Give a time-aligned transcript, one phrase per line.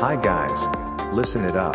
[0.00, 0.62] Hi guys.
[1.12, 1.74] Listen it up.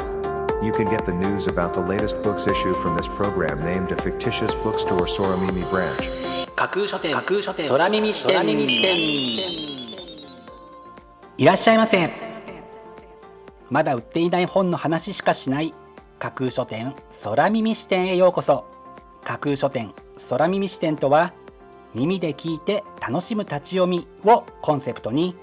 [0.64, 4.02] You can get the news about the latest books issue from this program named a
[4.02, 6.48] fictitious bookstore Soramimi branch.
[6.56, 8.48] 架空書店架空書店空耳視点
[11.38, 12.10] いらっしゃいませ
[13.70, 15.74] まだ売っていない本の話しかしない
[16.18, 16.96] 架空書店
[17.26, 18.66] 空耳視点へようこそ
[19.26, 19.94] 架空書店
[20.30, 21.34] 空耳視点とは
[21.94, 25.36] 耳で聞いて楽しむ立ち読みをコンセプトに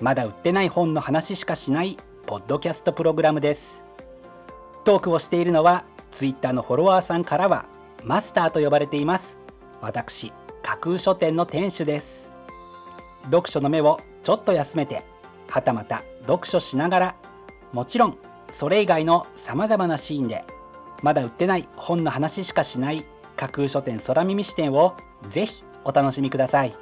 [0.00, 3.82] まだ売ってない本の話しかしないポッドキャストプログラムです。
[4.84, 7.66] トークをしているのはツイッターのフォロワーさんからは
[8.02, 9.36] マスターと呼ばれています。
[9.82, 10.32] 私
[10.62, 12.30] 架空書店の店主です。
[13.24, 15.02] 読書の目をちょっと休めて
[15.48, 17.14] はたまた読書しながら
[17.72, 18.16] もちろん
[18.50, 20.44] それ以外のさまざまなシーンで
[21.02, 23.04] まだ売ってない本の話しかしない
[23.36, 24.94] 架空書店空耳視点を
[25.28, 26.74] ぜひお楽しみください。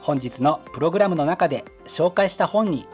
[0.00, 2.86] 本日のプログラムの中で紹介した本に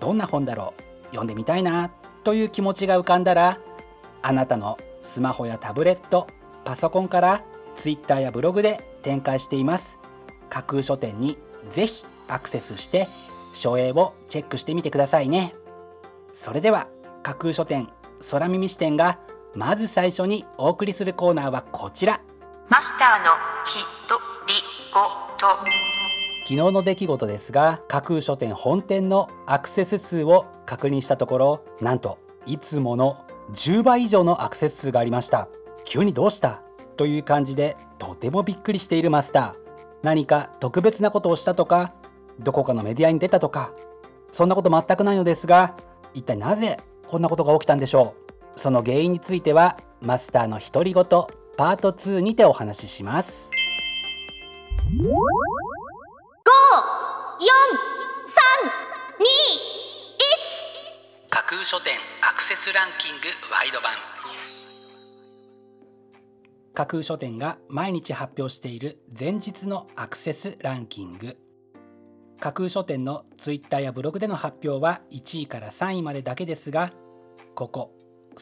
[0.00, 1.90] どんな本だろう読んでみたいな
[2.24, 3.58] という気持ちが浮かんだら
[4.22, 6.26] あなたのスマホやタブレット
[6.64, 7.42] パソコンから
[7.76, 9.98] Twitter やブログで展開しています。
[10.48, 11.36] 架空書店に
[11.70, 13.06] ぜひアクセスして
[13.54, 15.52] 書影をチェックしてみてくださいね。
[16.34, 16.88] それでは
[17.22, 17.88] 架空書店
[18.30, 19.18] 空耳視点が
[19.54, 22.20] まず最初にお送りするコーナーはこちら。
[22.68, 23.30] マスターの
[23.64, 24.18] ひと
[24.48, 24.54] り
[24.92, 25.00] ご
[25.36, 25.93] と。
[26.44, 35.48] 昨日の出来事ですが架空書店本店のアクセス数を確認したところなんといつもの10倍以上のアクセス数がありました。
[35.86, 36.60] 急にどうした？
[36.98, 39.54] という感じでとてもびっくりしているマスター。
[40.02, 41.94] 何か特別なことをしたとか
[42.40, 43.72] どこかのメディアに出たとか
[44.30, 45.74] そんなこと全くないのですが
[46.12, 48.14] 一体なぜこんなことが起きたんでしょ
[48.54, 48.60] う？
[48.60, 51.04] その原因についてはマスターの独り言
[51.56, 53.50] パート2にてお話しします。
[61.30, 61.92] 架空書店
[62.22, 63.92] アクセスランキングワイド版。
[66.74, 71.36] 架空書店が毎日発表している前日のアクセスランキング。
[72.40, 76.92] 架空書店のツイッターやブログでの発表は1位から3位までだけですが
[77.54, 77.92] ここ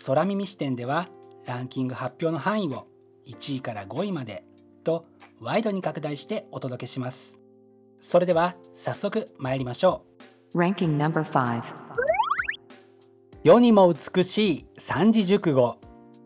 [0.07, 1.09] 空耳視点では
[1.45, 2.87] ランキング発表の範囲を
[3.27, 4.45] 1位から5位まで
[4.85, 5.07] と
[5.41, 7.42] ワイドに拡大してお届けします。
[8.03, 10.05] それでは早速参りましょ
[10.53, 10.59] う。
[10.59, 11.63] Ranking number 5
[13.45, 15.79] 世にも美しい三字熟語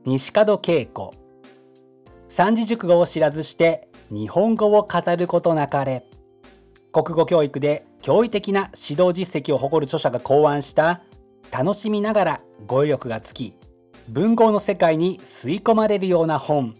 [0.04, 1.14] 西門恵子。
[2.28, 6.06] 三字熟語を知らずして日本語を語ることなかれ。
[6.92, 11.02] 国語教育で驚異的な指導実績を誇る著者が考案した
[11.52, 13.54] 楽しみながら語彙力がつき
[14.08, 16.74] 文豪の世界に吸い込まれるような本。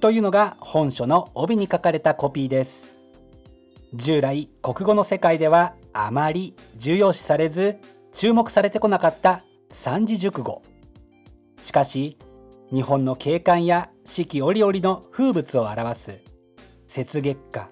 [0.00, 2.99] というのが本書の帯に書かれたコピーです
[3.92, 7.78] 従来国語の世界ではあまり重要視されず
[8.12, 9.42] 注目されてこなかった
[9.72, 10.62] 三字熟語。
[11.60, 12.18] しかし
[12.72, 16.20] 日本の景観や四季折々の風物を表す
[16.88, 17.68] 雪月花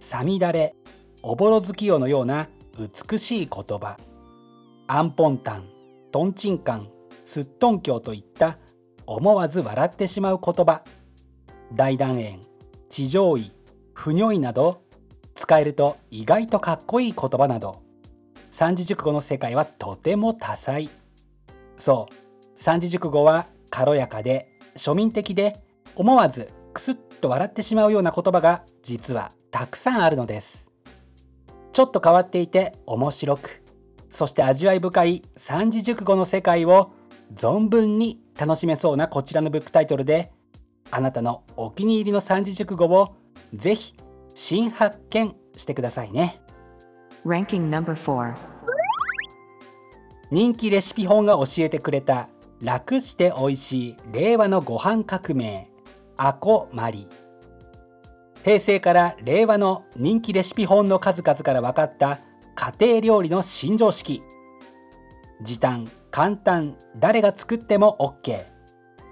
[0.00, 0.74] さみだれ
[1.22, 2.48] おぼろ月夜のような
[3.10, 3.98] 美しい言葉。
[4.86, 5.64] アンポンタン
[6.10, 6.88] トンチンカン
[7.24, 8.56] すっとんきょうといった
[9.04, 10.82] 思わず笑ってしまう言葉。
[11.74, 12.40] 大団円
[12.88, 13.52] 地上位
[13.92, 14.80] 不如意など
[15.38, 17.80] 使えると意外とかっこいい言葉など。
[18.50, 20.90] 三字熟語の世界はとても多彩。
[21.76, 22.44] そう。
[22.56, 25.62] 三字熟語は軽やかで庶民的で
[25.94, 30.68] 思わずクスッと笑ってしまうような言葉が実はたくさんあるのです。
[31.72, 33.62] ちょっと変わっていて面白く。
[34.10, 36.92] そして味わい深い三字熟語の世界を
[37.32, 40.32] 存分に楽しめそうなこちらのブックタイトルで
[40.90, 43.14] あなたのお気に入りの三字熟語を
[43.54, 43.94] ぜひ
[44.40, 46.40] 新発見してくださいね。
[47.26, 48.36] Ranking number 4
[50.30, 52.28] 人気レシピ本が教えてくれた
[52.60, 55.68] 楽して美味しい令和のご飯革命
[56.16, 57.08] アコマリ
[58.44, 62.20] 平成から令和の人気レシピ本の数々から分かった
[62.54, 64.22] 家庭料理の新常識。
[65.42, 68.44] 時短簡単誰が作っても OK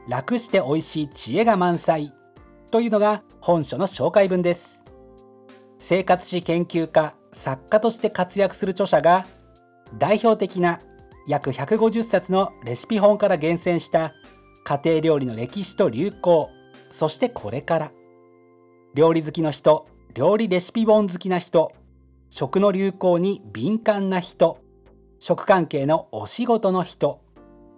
[0.09, 2.13] 楽して美味しい知恵が満載。
[2.71, 4.86] というのが本書の紹介文です
[5.79, 9.27] 生活史研究家作家として活躍する著者が
[9.99, 10.81] 代表的な
[11.29, 14.15] 約150冊のレシピ本から厳選した
[14.65, 16.51] 家庭料理の歴史と流行
[16.91, 17.93] そしてこれから
[18.95, 21.73] 料理好きの人料理レシピ本好きな人
[22.31, 24.59] 食の流行に敏感な人
[25.19, 27.21] 食関係のお仕事の人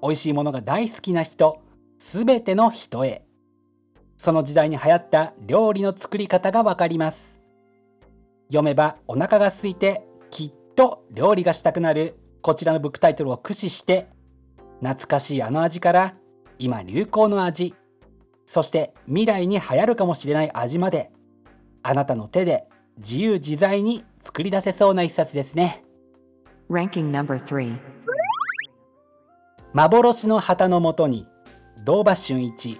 [0.02, 1.62] 美味しいものが大好きな人
[1.98, 3.24] すべての人へ。
[4.16, 7.37] その時代に流行った料理の作り方がわかります。
[8.48, 12.18] 読めばお腹が空いてきっと料理がしたくなる。
[12.40, 14.08] こちらのブックタイトルを駆使して
[14.80, 16.14] 懐かしいあの味から
[16.58, 17.74] 今流行の味
[18.46, 21.10] そして未来に流行るかもしれない味まで
[21.82, 22.66] あなたの手で
[22.98, 25.84] 自由自在に作り出せそうな一冊ですね。
[26.70, 27.78] Ranking number three.
[29.72, 31.26] 幻の旗のもとに
[31.84, 32.78] 堂場俊一。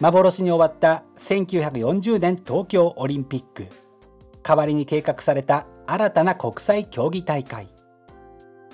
[0.00, 3.66] 幻に終わった1940年東京オリンピック
[4.42, 7.68] 代わりに計画された新たな国際競技大会。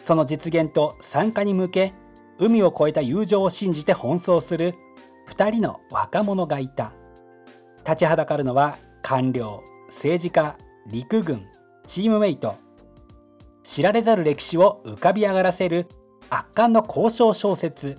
[0.04, 1.94] その実現と参加に向け
[2.38, 4.74] 海を越えた友情を信じて奔走する
[5.28, 6.92] 2人の若者がいた。
[7.78, 10.56] 立ちはだかるのは官僚政治家
[10.86, 11.46] 陸軍
[11.86, 12.56] チームメイト。
[13.62, 15.88] 知られざる歴史を浮かび上がらせる
[16.28, 17.98] 圧巻の交渉小説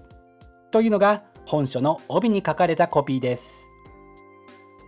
[0.71, 3.67] というのが本書の帯に書かれたコピーです。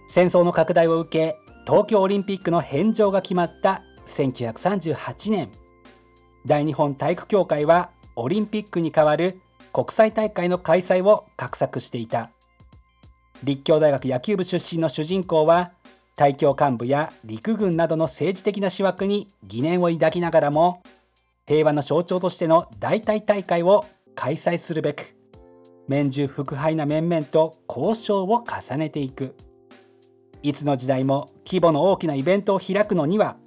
[0.09, 5.51] 戦争の拡大を受け東京オリンピックの返上が決まった1938年。
[6.45, 9.41] 大日本体育協会はオリンピックに代わる
[9.73, 12.31] 国際大会の開催を画策していた。
[13.43, 15.73] 立教大学野球部出身の主人公は
[16.15, 20.81] 大教幹部や陸軍などの政治的な思惑に疑念を抱きながらも
[21.45, 23.85] 平和の象徴としての代替大会を
[24.15, 25.17] 開催するべく
[25.89, 29.35] 免中腹配な面々と交渉を重ねていく。
[30.43, 33.37] いつの時代も規模の大きなイベントを開くのには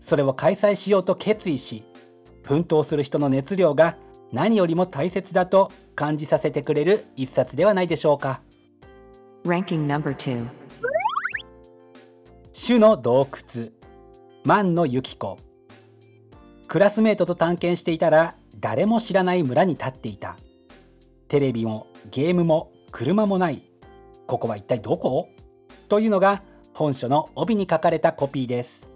[0.00, 1.84] それを開催しようと決意し
[2.42, 3.96] 奮闘する人の熱量が
[4.32, 8.40] 何よりも大切だと感じさせてくれる一冊ではないでしょうか。
[9.44, 9.86] Ranking
[12.66, 13.68] 種の洞窟
[14.44, 15.38] 万野由紀子。
[16.68, 20.36] クラスメートと探検していたら誰も知らない村に立っていた。
[21.28, 23.62] テレビもゲームも車もない。
[24.26, 25.28] ここは一体どこ？
[25.88, 26.42] というのが
[26.74, 28.88] 本書の帯に書かれたコピーです。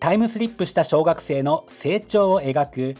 [0.00, 2.94] タイムスリップした小学生の成長を描く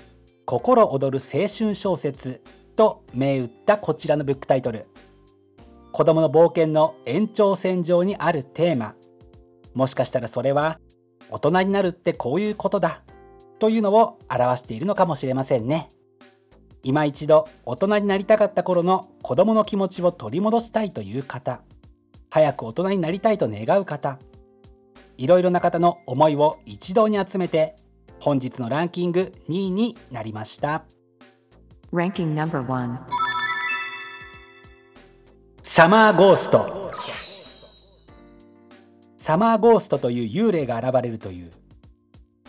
[0.46, 2.40] 心躍る青春小説
[2.76, 4.86] と銘打ったこちらのブックタイトル
[5.92, 8.94] 子供の冒険の延長線上にあるテーマ。
[9.74, 10.78] もしかしたらそれは
[11.30, 13.02] 大人になるってこういうことだ。
[13.58, 15.88] というのを表しているのかもしれませんね。
[16.82, 21.60] 今一度大人になりたかった頃の子供の気持ちを取り戻したいという方。
[22.34, 24.18] 早く大人になりたいと願う方。
[25.18, 27.76] いろいろな方の思いを一堂に集めて
[28.20, 30.84] 本日のランキング2位になりました。
[31.92, 33.00] Ranking number one.
[35.62, 36.90] サマーゴースト
[39.18, 41.50] サマーゴーストという幽霊が現れるという。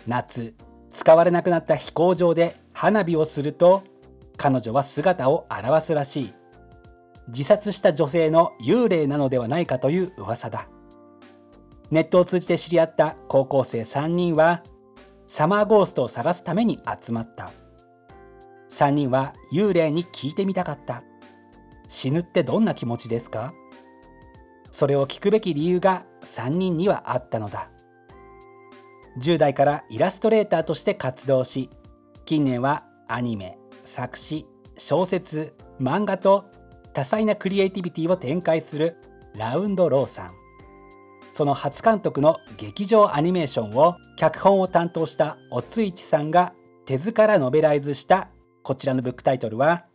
[0.07, 0.56] 夏
[0.88, 3.83] 使われなくなった飛行場で花火をすると
[4.38, 6.33] 彼女は姿を現すらしい
[7.28, 10.68] 自殺した女性の幽霊なのではないかという噂だ。
[11.92, 14.64] ネットを通じて知り合った高校生3人は
[15.28, 17.52] サマーゴーストを探すために集まった。
[18.72, 21.04] 3人は幽霊に聞いてみたかった。
[21.88, 23.54] 死ぬってどんな気持ちですか？
[24.72, 27.69] それを聞くべき理由が3人にはあったのだ。
[29.22, 31.69] 10代からイラストレーターとして活動し
[32.26, 36.46] 近年はアニメ作詞小説漫画と
[36.94, 38.98] 多彩なクリエイティビティを展開する
[39.36, 40.31] ラウンドローさん。
[41.34, 46.54] その初監督の劇場アニメーションを脚本を担当したおついちさんが
[46.85, 48.30] 手ずからノベライズした
[48.62, 49.85] こちらのブックタイトルは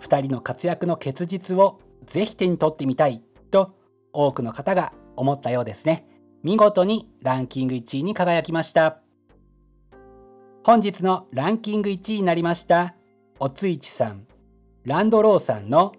[0.00, 3.76] 2人の活躍の結実をぜひ手に取ってみたいと
[4.12, 6.06] 多くの方が思ったようですね。
[6.42, 9.00] 見事にランキング1位に輝きました。
[10.64, 12.96] 本日のランキング1位になりました
[13.38, 14.26] おついちさん。
[14.84, 15.92] ランドローさんの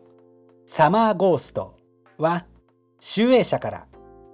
[0.69, 1.77] サマーゴースト
[2.17, 2.45] は
[2.99, 3.87] 集英社から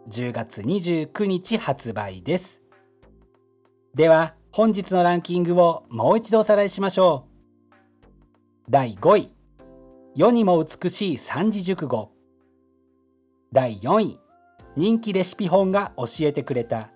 [0.10, 2.64] 10月29日発売です。
[3.94, 7.28] では本日のランキングをもう一度おさらいしましょ
[8.68, 8.72] う。
[8.72, 9.32] 第5位。
[10.16, 12.12] 世にも美しい三字熟語。
[13.52, 14.20] 第4位。
[14.76, 16.90] 人気レシピ本が教えてくれた。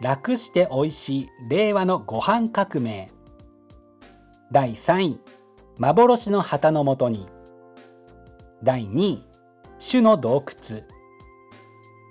[0.00, 3.08] 楽して美味しい令和のご飯革命。
[4.50, 5.20] 第3位。
[5.76, 7.28] 幻の旗のもとに。
[8.62, 9.24] 第2位
[9.78, 10.82] 種の洞窟。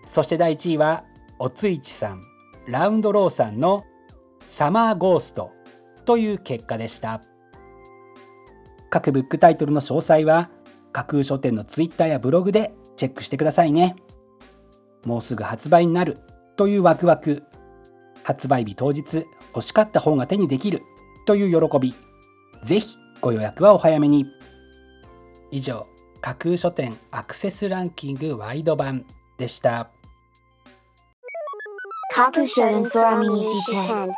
[0.05, 1.03] そして第1位は
[1.39, 2.21] おついちさん
[2.67, 3.85] ラウンドローさんの
[4.39, 5.51] サマーゴースト
[6.05, 7.21] という結果でした。
[8.89, 10.49] 各ブックタイトルの詳細は
[10.93, 13.95] 架空書店のツイッターやブログでチェックしてくださいね。
[15.05, 16.17] もうすぐ発売になる
[16.55, 17.43] というワクワク。
[18.23, 20.81] 発売日当日欲しかった本が手にできる
[21.25, 21.93] という喜び。
[22.63, 24.25] ぜひご予約はお早めに。
[25.51, 25.87] 以上
[26.27, 29.05] 架空書店アクセスランキングワイド版
[29.37, 29.89] でした。
[32.13, 34.11] Kakusho and Sora Mini C10.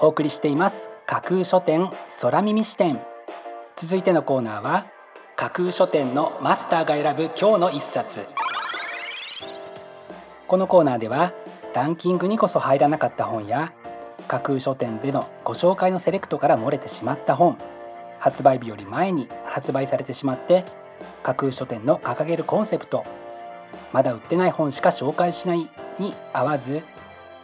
[0.00, 0.88] お送りしています。
[1.06, 1.90] 架空書店
[2.22, 2.98] 空耳視点
[3.76, 4.86] 続いてのコーナーは
[5.36, 8.26] 架空書店のマスターが選ぶ今日の一冊。
[10.46, 11.34] このコーナーでは
[11.74, 13.74] ランキングにこそ入らなかった本や
[14.28, 17.58] 架空書店でのご紹介のセレクトから漏れてしまった本
[18.18, 20.64] 発売日より前に発売されてしまって
[21.22, 23.04] 架空書店の掲げるコンセプト
[23.92, 26.82] まだ売ってない本しか紹介しないに合わず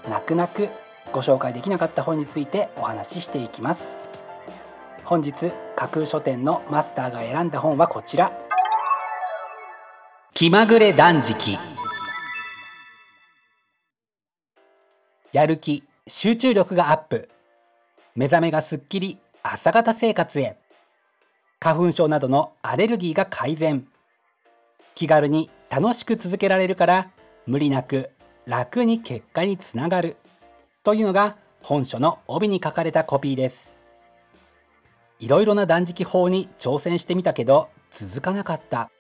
[0.09, 0.69] 泣く泣く
[1.12, 3.93] ご紹介できなかった本についてお話ししていきます。
[5.04, 8.33] 本日架空書店のマスターが選んだ本はこちら。
[10.33, 11.59] 気まぐれ断食。
[15.33, 17.28] やる気集中力がアップ。
[18.14, 20.57] 目覚めがすっきり朝方生活へ。
[21.64, 23.87] 花粉症などのアレルギーが改善。
[24.94, 27.11] 気軽に楽しく続けられるから
[27.47, 28.11] 無理なく
[28.44, 30.18] 楽に結果につながる。
[30.83, 33.80] というのが本書の帯に書かれたコピーです。
[35.18, 38.90] いろいろな断食法に挑戦してみたけど続かなかった。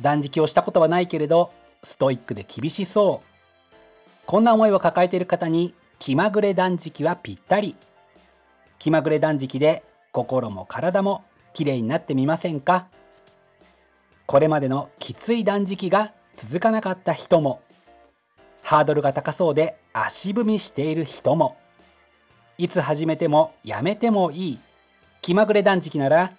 [0.00, 1.50] 断食をしたことはないけれど
[1.82, 3.28] ストイックで厳しそう。
[4.26, 7.74] こんな思いを抱えている方に気まぐれ断食はぴったり。
[8.78, 12.86] 気まぐれ断食で心も体もきれいになってみませんか？
[14.26, 17.60] これまでのきつい断食が続かなかった人も
[18.62, 21.56] ハードルが高そうで足踏みしている人も
[22.56, 24.58] いつ始めてもやめてもいい
[25.20, 26.32] 気まぐれ断食なら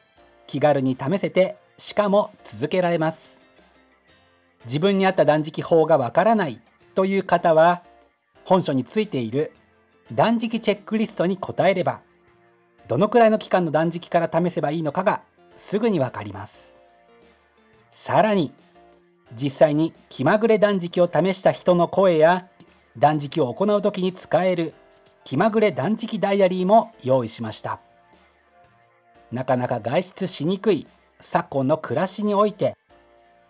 [0.47, 3.39] 気軽に試せてしかも続けられます。
[4.65, 6.59] 自分に合った断食法がわからない
[6.95, 7.83] という方は
[8.45, 9.51] 本書についている
[10.11, 12.01] 断食チェックリストに答えれば
[12.87, 15.21] どのくらいの期間の断食から試せばいいのかが
[15.55, 16.75] すぐにわかります。
[17.91, 18.53] さらに
[19.33, 22.47] 実際に気まぐれ断食を試した人の声や
[22.97, 24.73] 断食を行う時に使える
[25.23, 27.79] 気まぐれ断食ダイアリーも用意しました。
[29.31, 30.85] なかなか外出しにくい
[31.19, 32.77] 昨今の暮らしにおいて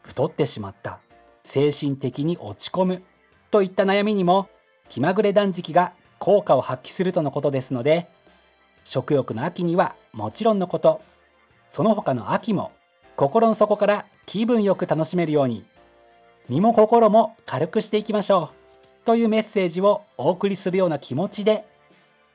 [0.04, 1.00] 太ってしまった
[1.44, 3.04] 精神的に落ち込む
[3.52, 4.48] といった悩みにも
[4.88, 8.08] 気まぐれ断食が効果を発揮するとのことですので
[8.84, 11.02] 食欲の秋にはもちろんのこと。
[11.70, 12.72] その他の秋も
[13.16, 15.66] 心の底から気分よく楽しめるように。
[16.50, 18.52] 身も心も軽くしていきましょ
[19.02, 21.66] うというメッセージをお送りするような気持ちで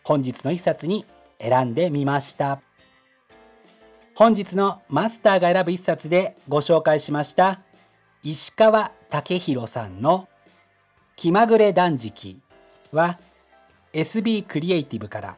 [0.03, 1.05] 本日の一冊に
[1.39, 2.61] 選んでみました。
[4.15, 7.61] 本日のマスターが選ぶ一冊でご紹介しました
[8.25, 10.29] 石川武弘さんの
[11.15, 12.41] 気まぐれ断食
[12.91, 13.21] は
[13.93, 15.37] SB クリエイティブから。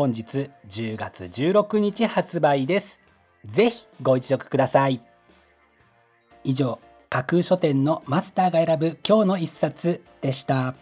[0.00, 3.00] 本日10月16日発売です。
[3.44, 4.98] ぜひご一読ください。
[6.42, 6.80] 以上
[7.10, 10.74] 架空書店のマスターが選ぶ今日の一冊でした。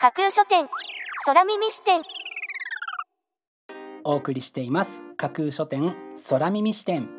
[0.00, 0.66] 架空書店
[1.26, 2.00] 空耳視点。
[4.04, 5.04] お送りしています。
[5.18, 5.94] 架空書店
[6.30, 7.10] 空耳視点。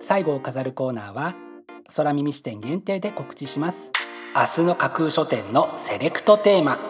[0.00, 1.34] 最後を飾るコーナーは
[1.96, 3.90] 空耳視点限定で告知します。
[4.36, 6.89] 明日の架空書店のセレクトテーマ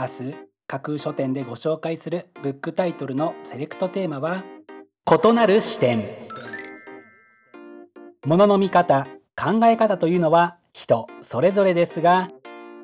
[0.00, 0.34] 明日
[0.66, 4.44] 架空書店でご紹介するブックタイトルのセレクトテーマは
[5.06, 6.08] 異なる視点。
[8.24, 12.30] 物の見方考え方というのは人それぞれですが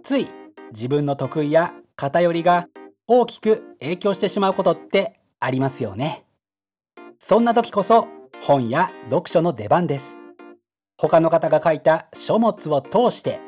[0.05, 0.29] つい
[0.73, 2.69] 自分の得意や偏りが
[3.07, 6.27] 大きく影響してしまうことってありますよね。
[7.19, 8.09] そんな時こそ
[8.43, 10.19] 本や読書の出番です。
[10.99, 13.41] 他の方が書いた書物を通して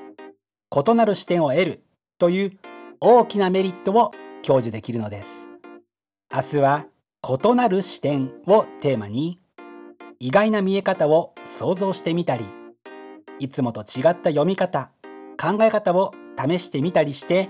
[0.75, 1.85] 異なる視点を得る
[2.19, 2.59] という
[3.01, 4.13] 大きなメリットを
[4.43, 5.51] 享受できるのです。
[6.35, 6.87] 明日は
[7.23, 9.41] 異なる視点をテーマに
[10.19, 12.45] 意外な見え方を想像してみたり
[13.39, 14.91] いつもと違った読み方
[15.41, 17.49] 考え方を試してみたりして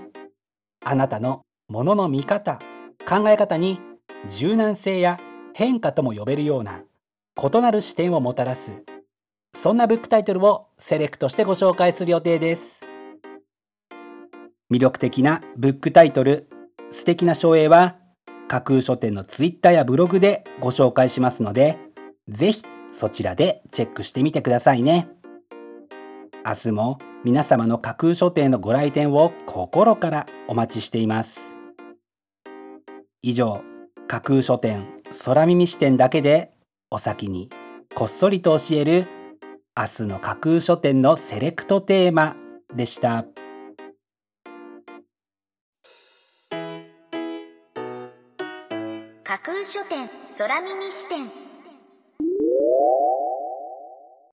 [0.85, 2.59] あなたのものの見方
[3.05, 3.81] 考え方に
[4.29, 5.19] 柔軟性や
[5.53, 6.83] 変化とも呼べるような
[7.37, 8.71] 異なる視点をもたらす
[9.53, 12.88] そんなブックタイトルをセレクトしてご紹介する予定です。
[14.71, 16.47] 魅力的なブックタイトル。
[16.91, 17.97] 素敵な書影は
[18.47, 21.77] 架空書店のツイッターやブログでご紹介しますので
[22.27, 25.07] ぜひそちらでチェックしてみてくださいね。
[26.45, 31.55] 明日も皆様の架空書店のご来店を心からお待ちしています。
[33.21, 33.61] 以上
[34.07, 34.87] 架空書店
[35.25, 36.51] 空耳視点だけで
[36.89, 37.49] お先に
[37.93, 39.05] こっそりと教える
[39.77, 42.35] 明日の架空書店のセレクトテーマ
[42.75, 43.25] でした。
[49.71, 51.29] 書店空耳視点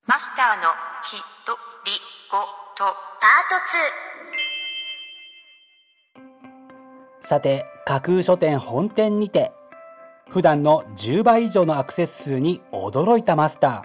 [0.06, 0.62] マスターの
[1.04, 1.52] ひと
[1.84, 1.92] り
[2.30, 2.38] ご
[2.74, 2.84] と。
[3.20, 3.50] パー
[7.20, 9.52] トさて架空書店本店にて
[10.30, 13.84] 普段の10倍以上のアクセス数に驚いたマスタ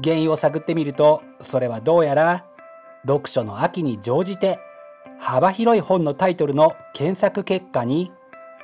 [0.00, 0.02] ー。
[0.02, 2.46] 原因を探ってみるとそれはどうやら
[3.06, 4.60] 読書の秋に乗じて
[5.18, 8.10] 幅広い本のタイトルの検索結果に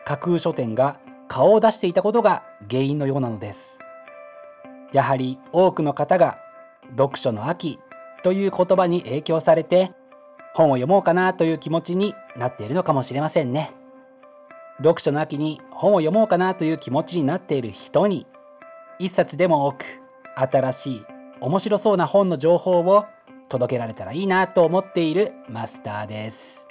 [0.06, 0.98] 架空書店が
[1.28, 3.78] 顔を出していたことが原因のようなのです。
[4.92, 6.38] やはり多くの方が
[6.96, 7.78] 読書の秋
[8.22, 9.90] という言葉に影響されて
[10.54, 13.72] 本を読もうかなという気持ちになっているのかもしれませんね。
[14.78, 18.26] 読書の秋に本を読もうかなという気持ちになっている人に
[18.98, 19.84] 一冊でも多く
[20.34, 21.04] 新しい
[21.40, 23.06] 面白そうな本の情報を
[23.48, 26.66] 届けられたらいいなと思っているマスターです。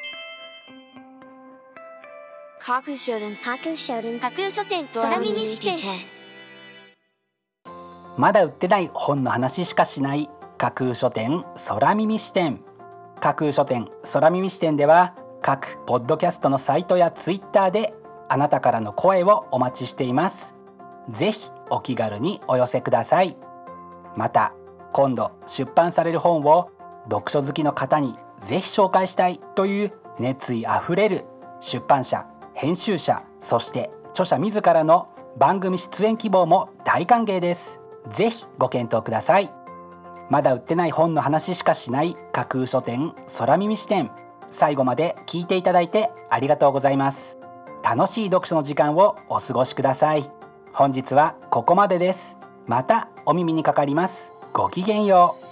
[2.67, 5.75] 架空書店架空書店架空書店空耳視点
[8.17, 12.60] まだ売ってない本の話しかしない架空書店空耳視点
[13.19, 17.93] 架空書店空耳視点では各ポッドキャストのサイトやツイッターで
[18.29, 20.55] あなたからの声をお待ちしています
[21.12, 23.38] ぜひお気軽にお寄せください
[24.15, 24.55] また
[24.91, 26.72] 今度出版される本を
[27.12, 31.25] 読書好きの方にぜひ紹介したいという熱意あふれる
[31.62, 32.25] 出版社
[32.56, 37.82] 編集者そして著者自らの番組出演希望も大歓迎です。
[38.10, 39.52] ぜひご検討ください。
[40.30, 44.10] まだ売ってない本の話しかしない架空書店空耳視点
[44.50, 47.38] 最後まで聞いていただいてありがとうございます。
[47.84, 50.30] 楽しい読書の時間をお過ごしください。
[50.72, 52.38] 本日はここまでです。
[52.68, 54.32] またお耳にかかります。
[54.54, 55.45] ごきげんよう。